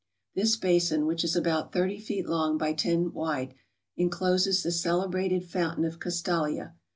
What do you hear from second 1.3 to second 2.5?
about 30 feet